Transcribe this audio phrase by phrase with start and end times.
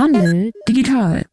[0.00, 1.26] Handel digital.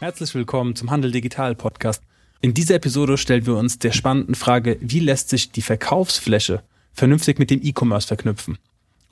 [0.00, 2.02] Herzlich willkommen zum Handel Digital Podcast.
[2.42, 6.62] In dieser Episode stellen wir uns der spannenden Frage, wie lässt sich die Verkaufsfläche
[6.92, 8.58] vernünftig mit dem E-Commerce verknüpfen?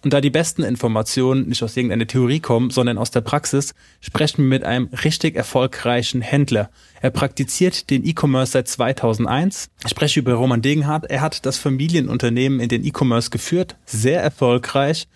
[0.05, 4.43] Und da die besten Informationen nicht aus irgendeiner Theorie kommen, sondern aus der Praxis, sprechen
[4.43, 6.69] wir mit einem richtig erfolgreichen Händler.
[7.01, 9.71] Er praktiziert den E-Commerce seit 2001.
[9.83, 11.07] Ich spreche über Roman Degenhardt.
[11.07, 15.09] Er hat das Familienunternehmen in den E-Commerce geführt, sehr erfolgreich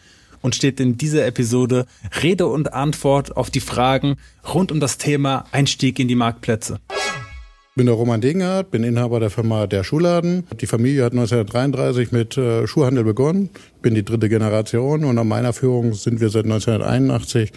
[0.43, 1.87] und steht in dieser Episode
[2.23, 4.17] Rede und Antwort auf die Fragen
[4.53, 6.81] rund um das Thema Einstieg in die Marktplätze.
[6.91, 10.47] Ich bin der Roman Degenhardt, bin Inhaber der Firma Der Schuhladen.
[10.61, 13.49] Die Familie hat 1933 mit äh, Schuhhandel begonnen.
[13.81, 17.51] Bin die dritte Generation und an meiner Führung sind wir seit 1981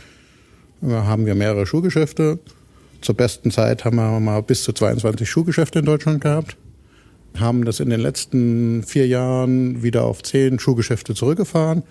[0.82, 2.40] äh, haben wir mehrere Schuhgeschäfte.
[3.02, 6.56] Zur besten Zeit haben wir mal bis zu 22 Schuhgeschäfte in Deutschland gehabt.
[7.38, 11.84] Haben das in den letzten vier Jahren wieder auf zehn Schuhgeschäfte zurückgefahren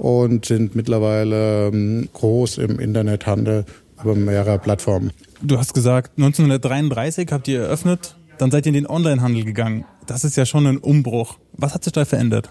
[0.00, 3.66] und sind mittlerweile ähm, groß im Internethandel
[4.02, 5.12] über mehrere Plattformen.
[5.42, 9.84] Du hast gesagt, 1933 habt ihr eröffnet, dann seid ihr in den Onlinehandel gegangen.
[10.06, 11.36] Das ist ja schon ein Umbruch.
[11.52, 12.50] Was hat sich da verändert?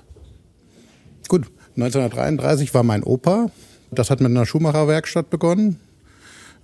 [1.28, 3.48] Gut, 1933 war mein Opa.
[3.90, 5.80] Das hat mit einer Schuhmacherwerkstatt begonnen.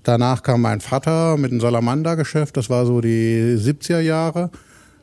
[0.03, 2.57] Danach kam mein Vater mit einem Salamander-Geschäft.
[2.57, 4.51] Das war so die 70er Jahre.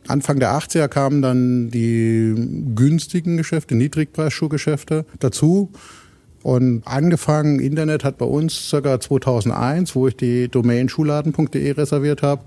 [0.08, 2.34] Anfang der 80er kamen dann die
[2.74, 5.70] günstigen Geschäfte, Niedrigpreisschuhgeschäfte dazu.
[6.42, 12.42] Und angefangen, Internet hat bei uns circa 2001, wo ich die Domain schuhladen.de reserviert habe.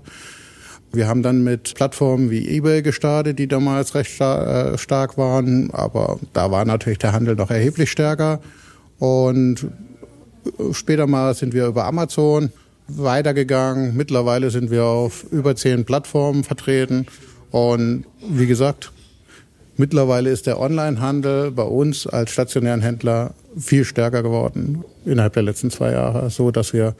[0.92, 6.18] Wir haben dann mit Plattformen wie eBay gestartet, die damals recht äh, stark waren, aber
[6.32, 8.40] da war natürlich der Handel noch erheblich stärker.
[8.98, 9.66] Und
[10.72, 12.50] später mal sind wir über Amazon
[12.88, 13.96] weitergegangen.
[13.96, 17.06] Mittlerweile sind wir auf über zehn Plattformen vertreten.
[17.50, 18.92] Und wie gesagt,
[19.76, 25.70] mittlerweile ist der Onlinehandel bei uns als stationären Händler viel stärker geworden innerhalb der letzten
[25.70, 26.94] zwei Jahre, so dass wir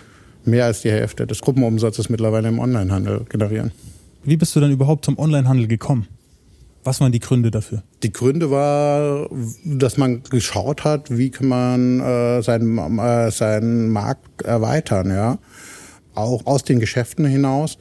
[0.45, 3.73] mehr als die Hälfte des Gruppenumsatzes mittlerweile im Onlinehandel generieren.
[4.25, 6.09] Wie bist du dann überhaupt zum Onlinehandel gekommen?
[6.87, 7.83] Was waren die Gründe dafür?
[8.05, 9.29] Die Gründe war,
[9.65, 15.39] dass man geschaut hat, wie kann man äh, seinen, äh, seinen Markt erweitern, ja.
[16.15, 17.77] Auch aus den Geschäften hinaus.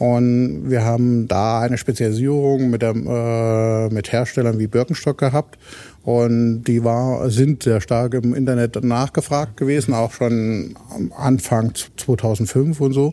[0.00, 5.58] Und wir haben da eine Spezialisierung mit, der, äh, mit Herstellern wie Birkenstock gehabt
[6.04, 10.74] und die war, sind sehr stark im Internet nachgefragt gewesen, auch schon
[11.14, 13.12] Anfang 2005 und so.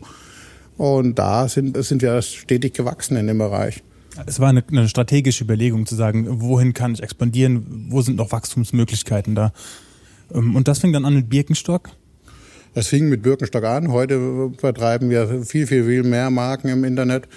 [0.78, 3.82] Und da sind, sind wir stetig gewachsen in dem Bereich.
[4.24, 8.32] Es war eine, eine strategische Überlegung zu sagen, wohin kann ich expandieren, wo sind noch
[8.32, 9.52] Wachstumsmöglichkeiten da.
[10.32, 11.90] Ähm, und das fing dann an mit Birkenstock.
[12.74, 13.90] Es fing mit Birkenstock an.
[13.90, 17.28] Heute vertreiben wir viel, viel, viel mehr Marken im Internet.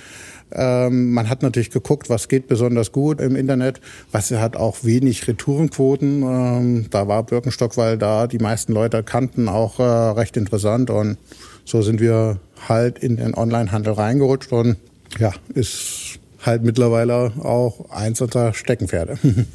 [0.53, 3.79] Ähm, man hat natürlich geguckt, was geht besonders gut im Internet,
[4.11, 6.23] was hat auch wenig Retourenquoten.
[6.23, 11.17] Ähm, da war Birkenstock, weil da die meisten Leute kannten, auch äh, recht interessant und
[11.63, 14.75] so sind wir halt in den Onlinehandel reingerutscht und
[15.19, 19.17] ja, ist halt mittlerweile auch eins unserer Steckenpferde.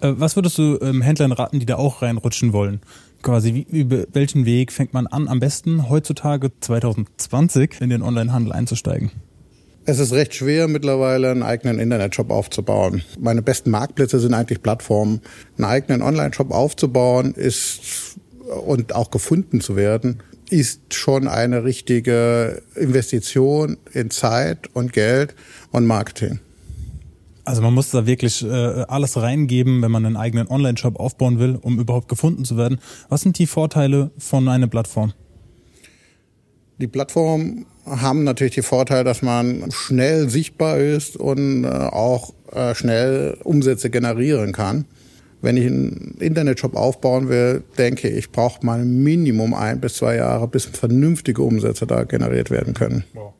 [0.00, 2.80] Äh, was würdest du ähm, Händlern raten, die da auch reinrutschen wollen?
[3.22, 8.52] Quasi, wie, über welchen Weg fängt man an, am besten heutzutage 2020 in den Onlinehandel
[8.52, 9.10] einzusteigen?
[9.84, 13.02] Es ist recht schwer, mittlerweile einen eigenen Internetshop aufzubauen.
[13.18, 15.20] Meine besten Marktplätze sind eigentlich Plattformen.
[15.56, 18.16] Einen eigenen Online-Shop aufzubauen ist
[18.66, 25.34] und auch gefunden zu werden, ist schon eine richtige Investition in Zeit und Geld
[25.70, 26.40] und Marketing.
[27.50, 31.58] Also man muss da wirklich äh, alles reingeben, wenn man einen eigenen Online-Shop aufbauen will,
[31.60, 32.78] um überhaupt gefunden zu werden.
[33.08, 35.14] Was sind die Vorteile von einer Plattform?
[36.78, 42.72] Die Plattformen haben natürlich die Vorteile, dass man schnell sichtbar ist und äh, auch äh,
[42.76, 44.84] schnell Umsätze generieren kann.
[45.42, 50.46] Wenn ich einen Internetshop aufbauen will, denke ich, braucht man Minimum ein bis zwei Jahre,
[50.46, 53.02] bis vernünftige Umsätze da generiert werden können.
[53.12, 53.32] Wow.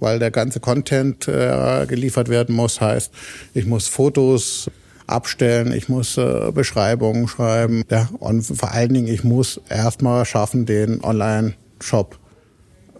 [0.00, 3.12] Weil der ganze Content äh, geliefert werden muss, heißt,
[3.54, 4.70] ich muss Fotos
[5.06, 10.66] abstellen, ich muss äh, Beschreibungen schreiben, ja, und vor allen Dingen, ich muss erstmal schaffen,
[10.66, 12.18] den Online-Shop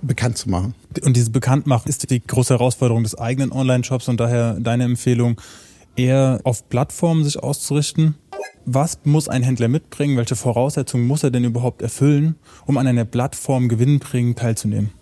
[0.03, 0.75] bekannt zu machen.
[1.03, 5.41] Und diese Bekanntmachen ist die große Herausforderung des eigenen Online-Shops und daher deine Empfehlung,
[5.97, 8.15] eher auf Plattformen sich auszurichten.
[8.65, 10.17] Was muss ein Händler mitbringen?
[10.17, 12.37] Welche Voraussetzungen muss er denn überhaupt erfüllen,
[12.67, 14.93] um an einer Plattform gewinnbringend teilzunehmen?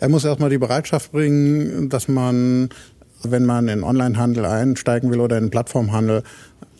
[0.00, 2.68] Er muss erstmal die Bereitschaft bringen, dass man,
[3.22, 6.22] wenn man in Onlinehandel einsteigen will oder in Plattformhandel,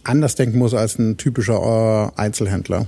[0.05, 2.87] anders denken muss als ein typischer äh, Einzelhändler.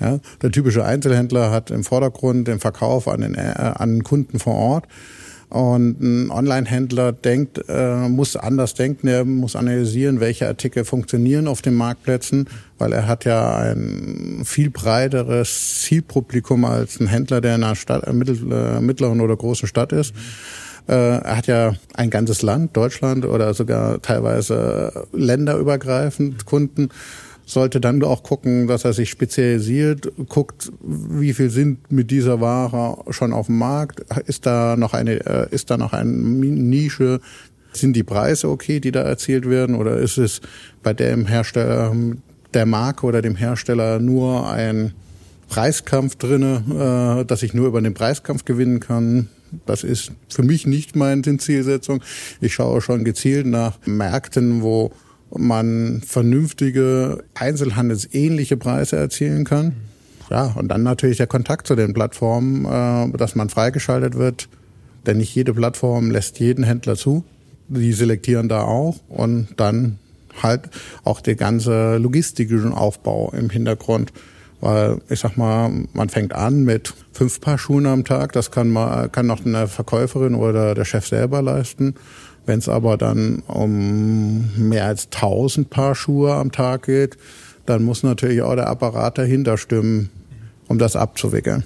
[0.00, 4.54] Ja, der typische Einzelhändler hat im Vordergrund den Verkauf an den, äh, an Kunden vor
[4.54, 4.86] Ort.
[5.52, 11.60] Und ein Online-Händler denkt, äh, muss anders denken, er muss analysieren, welche Artikel funktionieren auf
[11.60, 17.64] den Marktplätzen, weil er hat ja ein viel breiteres Zielpublikum als ein Händler, der in
[17.64, 20.14] einer Stadt, äh, mittel, äh, mittleren oder großen Stadt ist.
[20.88, 26.88] Äh, er hat ja ein ganzes Land, Deutschland oder sogar teilweise länderübergreifend Kunden
[27.44, 33.04] sollte dann auch gucken, dass er sich spezialisiert, guckt, wie viel sind mit dieser Ware
[33.12, 37.20] schon auf dem Markt, ist da noch eine, äh, ist da noch eine Nische,
[37.72, 40.40] sind die Preise okay, die da erzielt werden, oder ist es
[40.82, 41.94] bei dem Hersteller,
[42.54, 44.92] der Marke oder dem Hersteller nur ein
[45.48, 49.28] Preiskampf drinne, äh, dass ich nur über den Preiskampf gewinnen kann?
[49.66, 52.02] Das ist für mich nicht meine Zielsetzung.
[52.40, 54.92] Ich schaue schon gezielt nach Märkten, wo
[55.36, 59.74] man vernünftige einzelhandelsähnliche Preise erzielen kann.
[60.30, 64.48] Ja, und dann natürlich der Kontakt zu den Plattformen, äh, dass man freigeschaltet wird.
[65.06, 67.24] Denn nicht jede Plattform lässt jeden Händler zu.
[67.68, 69.98] Die selektieren da auch und dann
[70.42, 70.70] halt
[71.04, 74.12] auch der ganze logistische Aufbau im Hintergrund.
[74.60, 78.32] Weil ich sag mal, man fängt an mit fünf Paar Schuhen am Tag.
[78.32, 81.94] Das kann man, kann noch eine Verkäuferin oder der Chef selber leisten.
[82.46, 87.16] Wenn es aber dann um mehr als 1000 Paar Schuhe am Tag geht,
[87.66, 90.10] dann muss natürlich auch der Apparat dahinter stimmen,
[90.68, 91.64] um das abzuwickeln.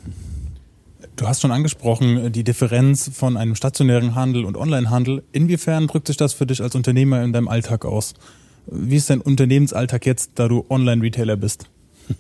[1.16, 5.22] Du hast schon angesprochen, die Differenz von einem stationären Handel und Onlinehandel.
[5.32, 8.12] Inwiefern drückt sich das für dich als Unternehmer in deinem Alltag aus?
[8.66, 11.66] Wie ist dein Unternehmensalltag jetzt, da du Online-Retailer bist?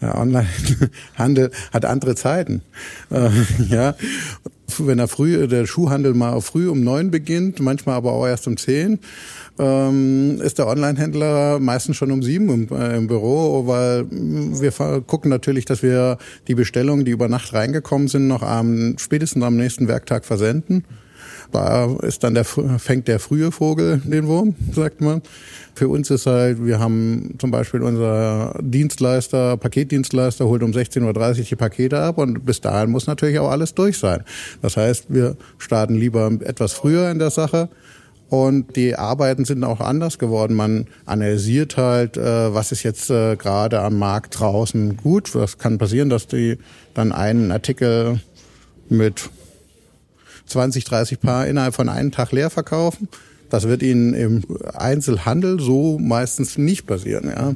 [0.00, 2.62] Ja, Online-Handel hat andere Zeiten.
[3.10, 3.30] Äh,
[3.70, 3.94] ja,
[4.78, 8.56] wenn er früh, der Schuhhandel mal früh um neun beginnt, manchmal aber auch erst um
[8.56, 8.98] zehn,
[9.58, 15.30] ähm, ist der Online-Händler meistens schon um sieben im, äh, im, Büro, weil wir gucken
[15.30, 16.18] natürlich, dass wir
[16.48, 20.84] die Bestellungen, die über Nacht reingekommen sind, noch am spätestens am nächsten Werktag versenden.
[21.52, 25.22] Da ist dann der, fängt der frühe Vogel den Wurm, sagt man.
[25.74, 31.44] Für uns ist halt, wir haben zum Beispiel unser Dienstleister, Paketdienstleister holt um 16.30 Uhr
[31.44, 34.22] die Pakete ab und bis dahin muss natürlich auch alles durch sein.
[34.62, 37.68] Das heißt, wir starten lieber etwas früher in der Sache.
[38.30, 40.54] Und die Arbeiten sind auch anders geworden.
[40.54, 45.34] Man analysiert halt, äh, was ist jetzt äh, gerade am Markt draußen gut.
[45.34, 46.58] Was kann passieren, dass die
[46.94, 48.20] dann einen Artikel
[48.88, 49.30] mit
[50.46, 53.08] 20, 30 Paar innerhalb von einem Tag leer verkaufen.
[53.50, 54.42] Das wird Ihnen im
[54.74, 57.54] Einzelhandel so meistens nicht passieren, ja.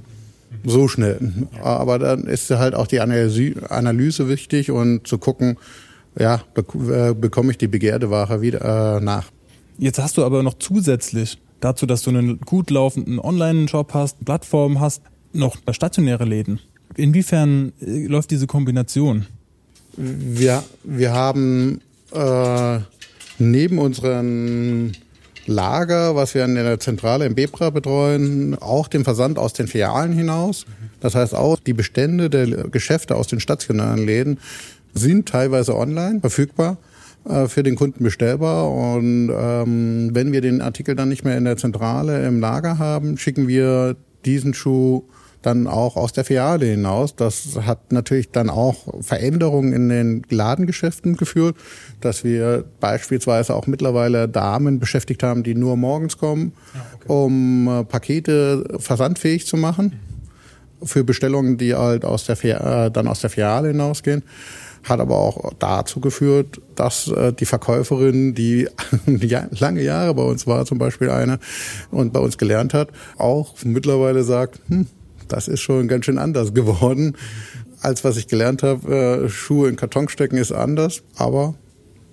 [0.65, 1.33] So schnell.
[1.63, 5.59] Aber dann ist halt auch die Analyse, wichtig und zu gucken,
[6.19, 9.31] ja, äh, bekomme ich die begehrte Ware wieder äh, nach.
[9.79, 14.81] Jetzt hast du aber noch zusätzlich dazu, dass du einen gut laufenden Online-Shop hast, Plattform
[14.81, 15.03] hast,
[15.33, 16.61] noch stationäre Läden.
[16.97, 19.27] Inwiefern äh, läuft diese Kombination?
[19.97, 21.81] Wir, wir haben
[22.13, 22.79] äh,
[23.39, 24.93] neben unseren
[25.47, 30.13] Lager, was wir in der Zentrale im Bebra betreuen, auch den Versand aus den Filialen
[30.13, 30.67] hinaus.
[31.01, 34.39] Das heißt auch, die Bestände der Geschäfte aus den stationären Läden
[34.95, 36.77] sind teilweise online verfügbar
[37.29, 38.71] äh, für den Kunden bestellbar.
[38.71, 43.17] Und ähm, wenn wir den Artikel dann nicht mehr in der Zentrale im Lager haben,
[43.17, 45.05] schicken wir diesen Schuh
[45.43, 47.15] dann auch aus der Filiale hinaus.
[47.15, 51.57] Das hat natürlich dann auch Veränderungen in den Ladengeschäften geführt,
[52.01, 57.05] dass wir beispielsweise auch mittlerweile Damen beschäftigt haben, die nur morgens kommen, ah, okay.
[57.09, 59.99] um äh, Pakete versandfähig zu machen
[60.83, 64.23] für Bestellungen, die halt aus der äh, dann aus der Filiale hinausgehen
[64.85, 68.69] hat aber auch dazu geführt, dass äh, die Verkäuferin, die
[69.51, 71.39] lange Jahre bei uns war, zum Beispiel eine,
[71.91, 74.87] und bei uns gelernt hat, auch mittlerweile sagt, hm,
[75.29, 77.17] das ist schon ganz schön anders geworden,
[77.81, 79.25] als was ich gelernt habe.
[79.25, 81.55] Äh, Schuhe in Karton stecken ist anders, aber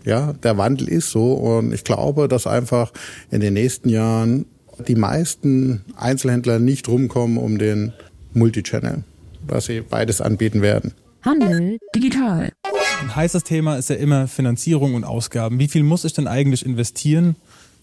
[0.04, 2.92] ja, der Wandel ist so und ich glaube, dass einfach
[3.32, 4.46] in den nächsten Jahren
[4.88, 7.94] die meisten Einzelhändler nicht rumkommen um den
[8.34, 9.04] Multichannel,
[9.48, 10.94] dass sie beides anbieten werden.
[11.24, 12.52] Handel digital.
[13.02, 15.60] Ein heißes Thema ist ja immer Finanzierung und Ausgaben.
[15.60, 17.36] Wie viel muss ich denn eigentlich investieren?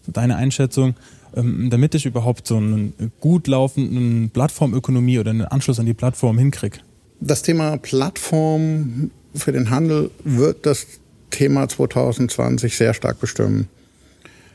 [0.06, 0.94] Deine Einschätzung,
[1.34, 6.78] damit ich überhaupt so einen gut laufenden Plattformökonomie oder einen Anschluss an die Plattform hinkriege?
[7.20, 10.86] Das Thema Plattform für den Handel wird das
[11.30, 13.68] Thema 2020 sehr stark bestimmen.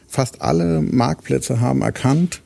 [0.08, 2.42] Fast alle Marktplätze haben erkannt,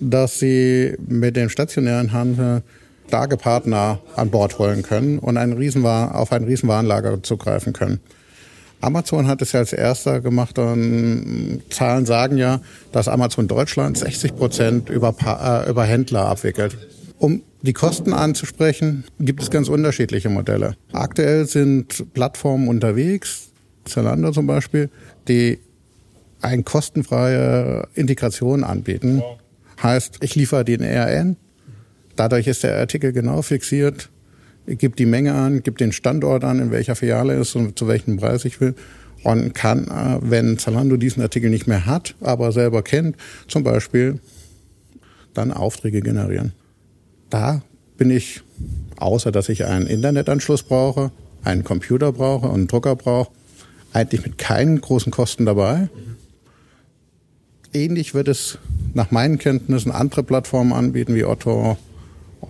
[0.00, 2.62] dass sie mit dem stationären Handel
[3.08, 8.00] starke Partner an Bord holen können und ein Riesenwar auf ein Riesenwarenlager zugreifen können.
[8.84, 12.60] Amazon hat es ja als erster gemacht und Zahlen sagen ja,
[12.92, 16.76] dass Amazon Deutschland 60 Prozent über, äh, über Händler abwickelt.
[17.18, 20.76] Um die Kosten anzusprechen, gibt es ganz unterschiedliche Modelle.
[20.92, 23.48] Aktuell sind Plattformen unterwegs,
[23.86, 24.90] Zalando zum Beispiel,
[25.28, 25.58] die
[26.42, 29.22] eine kostenfreie Integration anbieten.
[29.82, 31.36] Heißt, ich liefere den RN,
[32.16, 34.10] dadurch ist der Artikel genau fixiert,
[34.66, 38.16] gibt die Menge an, gibt den Standort an, in welcher Filiale ist und zu welchem
[38.16, 38.74] Preis ich will
[39.22, 43.16] und kann, äh, wenn Zalando diesen Artikel nicht mehr hat, aber selber kennt,
[43.48, 44.20] zum Beispiel
[45.32, 46.52] dann Aufträge generieren.
[47.30, 47.62] Da
[47.96, 48.42] bin ich,
[48.96, 51.10] außer dass ich einen Internetanschluss brauche,
[51.42, 53.32] einen Computer brauche und einen Drucker brauche,
[53.92, 55.88] eigentlich mit keinen großen Kosten dabei.
[57.72, 58.58] Ähnlich wird es
[58.92, 61.76] nach meinen Kenntnissen andere Plattformen anbieten wie Otto,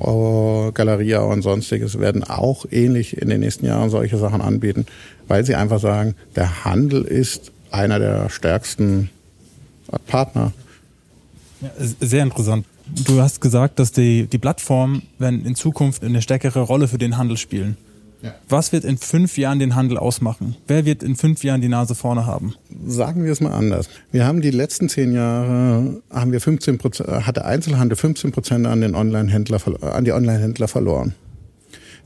[0.00, 4.86] äh, Galeria und sonstiges werden auch ähnlich in den nächsten Jahren solche Sachen anbieten,
[5.28, 9.10] weil sie einfach sagen, der Handel ist einer der stärksten
[10.06, 10.52] Partner.
[11.60, 12.66] Ja, sehr interessant.
[12.86, 17.36] Du hast gesagt, dass die, die Plattformen in Zukunft eine stärkere Rolle für den Handel
[17.36, 17.76] spielen.
[18.24, 18.34] Ja.
[18.48, 20.56] Was wird in fünf Jahren den Handel ausmachen?
[20.66, 22.54] Wer wird in fünf Jahren die Nase vorne haben?
[22.86, 23.90] Sagen wir es mal anders.
[24.12, 28.66] Wir haben die letzten zehn Jahre, haben wir 15 Prozent, hat der Einzelhandel 15 Prozent
[28.66, 31.14] an den Online-Händler, an die Online-Händler verloren.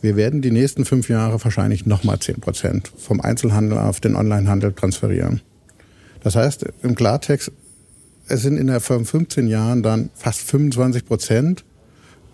[0.01, 4.73] Wir werden die nächsten fünf Jahre wahrscheinlich nochmal 10 Prozent vom Einzelhandel auf den Online-Handel
[4.73, 5.41] transferieren.
[6.25, 7.53] Das heißt, im Klartext,
[8.27, 11.65] es sind in der 15 Jahren dann fast 25 Prozent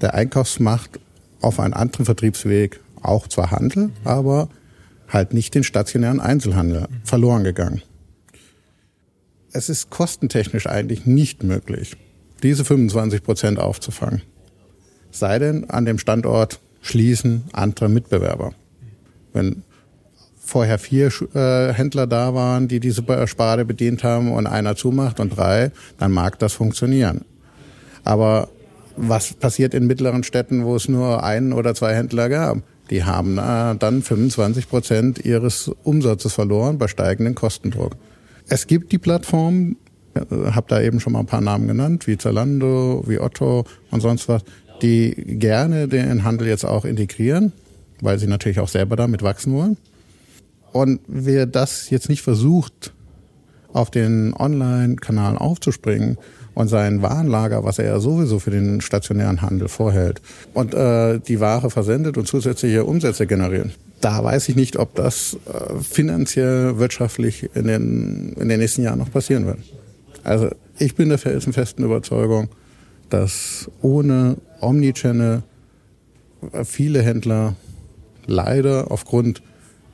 [0.01, 0.99] der Einkaufsmacht
[1.43, 4.49] auf einen anderen Vertriebsweg auch zwar Handel, aber
[5.09, 7.83] halt nicht den stationären Einzelhandel verloren gegangen.
[9.53, 11.97] Es ist kostentechnisch eigentlich nicht möglich,
[12.43, 14.23] diese 25 Prozent aufzufangen.
[15.11, 18.53] Sei denn, an dem Standort schließen andere Mitbewerber.
[19.33, 19.63] Wenn
[20.41, 25.37] vorher vier äh, Händler da waren, die diese Sparte bedient haben und einer zumacht und
[25.37, 27.25] drei, dann mag das funktionieren.
[28.03, 28.49] Aber
[28.97, 32.59] was passiert in mittleren Städten, wo es nur einen oder zwei Händler gab?
[32.91, 37.97] Die haben äh, dann 25 Prozent ihres Umsatzes verloren bei steigenden Kostendruck.
[38.49, 39.77] Es gibt die Plattformen,
[40.15, 44.01] äh, habe da eben schon mal ein paar Namen genannt, wie Zalando, wie Otto und
[44.01, 44.43] sonst was,
[44.83, 47.53] die gerne den Handel jetzt auch integrieren,
[48.01, 49.79] weil sie natürlich auch selber damit wachsen wollen.
[50.73, 52.93] Und wer das jetzt nicht versucht,
[53.73, 56.19] auf den Online-Kanal aufzuspringen
[56.55, 61.41] und sein Warenlager, was er ja sowieso für den stationären Handel vorhält, und äh, die
[61.41, 63.73] Ware versendet und zusätzliche Umsätze generieren.
[64.01, 68.99] Da weiß ich nicht, ob das äh, finanziell, wirtschaftlich in den, in den nächsten Jahren
[68.99, 69.59] noch passieren wird.
[70.23, 72.49] Also ich bin der felsenfesten Überzeugung,
[73.11, 75.43] dass ohne Omnichannel
[76.65, 77.57] viele Händler
[78.27, 79.43] leider aufgrund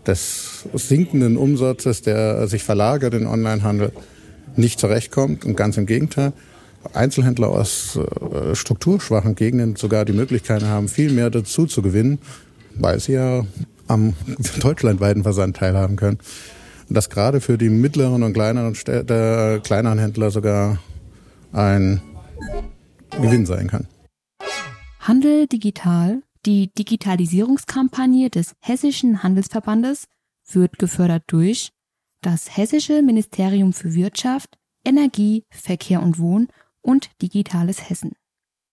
[0.07, 3.93] des sinkenden Umsatzes, der sich verlagert in Onlinehandel,
[4.57, 5.45] nicht zurechtkommt.
[5.45, 6.33] Und ganz im Gegenteil,
[6.93, 12.19] Einzelhändler aus äh, strukturschwachen Gegenden sogar die Möglichkeit haben, viel mehr dazu zu gewinnen,
[12.75, 13.45] weil sie ja
[13.87, 14.15] am
[14.61, 16.19] deutschlandweiten Versand teilhaben können.
[16.89, 20.79] Und das gerade für die mittleren und kleineren Städte, kleineren Händler sogar
[21.53, 22.01] ein
[23.21, 23.87] Gewinn sein kann.
[25.01, 30.05] Handel digital, die Digitalisierungskampagne des Hessischen Handelsverbandes,
[30.53, 31.71] wird gefördert durch
[32.23, 36.49] das Hessische Ministerium für Wirtschaft, Energie, Verkehr und Wohn
[36.83, 38.13] und Digitales Hessen.